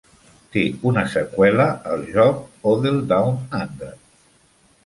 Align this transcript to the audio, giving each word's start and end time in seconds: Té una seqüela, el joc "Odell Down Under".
Té 0.53 0.61
una 0.91 1.03
seqüela, 1.15 1.69
el 1.97 2.07
joc 2.15 2.65
"Odell 2.73 3.01
Down 3.15 3.39
Under". 3.63 3.93